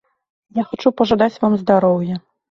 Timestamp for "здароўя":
1.65-2.17